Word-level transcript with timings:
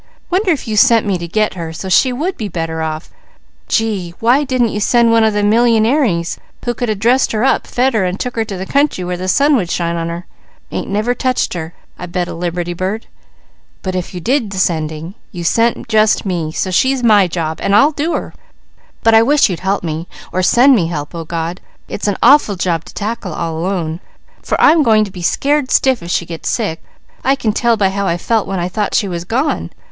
Wonder 0.31 0.49
if 0.49 0.67
You 0.67 0.77
sent 0.77 1.05
me 1.05 1.19
to 1.19 1.27
get 1.27 1.53
her, 1.53 1.71
so 1.71 1.87
she 1.87 2.11
would 2.11 2.35
be 2.35 2.47
better 2.47 2.81
off. 2.81 3.11
Gee, 3.67 4.15
why 4.19 4.43
didn't 4.43 4.69
You 4.69 4.79
send 4.79 5.11
one 5.11 5.23
of 5.23 5.33
them 5.33 5.51
millyingaires 5.51 6.39
who 6.65 6.73
could 6.73 6.89
a 6.89 6.95
dressed 6.95 7.33
her 7.33 7.43
up, 7.43 7.67
fed 7.67 7.93
her 7.93 8.03
and 8.03 8.19
took 8.19 8.35
her 8.35 8.43
to 8.45 8.57
the 8.57 8.65
country 8.65 9.03
where 9.03 9.15
the 9.15 9.27
sun 9.27 9.55
would 9.57 9.69
shine 9.69 9.95
on 9.95 10.09
her. 10.09 10.25
Ain't 10.71 10.89
never 10.89 11.13
touched 11.13 11.53
her, 11.53 11.75
I 11.99 12.07
bet 12.07 12.27
a 12.27 12.33
liberty 12.33 12.73
bird. 12.73 13.05
But 13.83 13.93
if 13.93 14.11
You 14.15 14.19
did 14.21 14.49
the 14.49 14.57
sending, 14.57 15.13
You 15.31 15.43
sent 15.43 15.87
just 15.87 16.25
me, 16.25 16.51
so 16.51 16.71
she's 16.71 17.03
my 17.03 17.27
job, 17.27 17.59
an' 17.61 17.75
I'll 17.75 17.91
do 17.91 18.13
her! 18.15 18.33
But 19.03 19.13
I 19.13 19.21
wish 19.21 19.51
You'd 19.51 19.59
help 19.59 19.83
me, 19.83 20.07
or 20.31 20.41
send 20.41 20.75
me 20.75 20.87
help, 20.87 21.13
O 21.13 21.25
God. 21.25 21.61
It's 21.87 22.07
an 22.07 22.17
awful 22.23 22.55
job 22.55 22.85
to 22.85 22.93
tackle 22.95 23.35
all 23.35 23.55
alone, 23.55 23.99
for 24.41 24.59
I'm 24.59 24.81
going 24.81 25.03
to 25.05 25.11
be 25.11 25.21
scared 25.21 25.69
stiff 25.69 26.01
if 26.01 26.09
she 26.09 26.25
gets 26.25 26.49
sick. 26.49 26.81
I 27.23 27.35
can 27.35 27.53
tell 27.53 27.77
by 27.77 27.89
how 27.89 28.07
I 28.07 28.17
felt 28.17 28.47
when 28.47 28.57
I 28.59 28.67
thought 28.67 28.95
she 28.95 29.07
was 29.07 29.25
gone. 29.25 29.69